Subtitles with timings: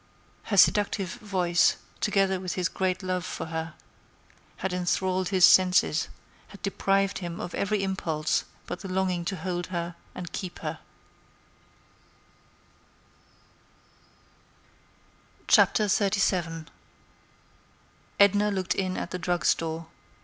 [0.45, 3.75] Her seductive voice, together with his great love for her,
[4.57, 6.07] had enthralled his senses,
[6.47, 10.79] had deprived him of every impulse but the longing to hold her and keep her.
[15.47, 16.65] XXXVII
[18.19, 19.85] Edna looked in at the drug store.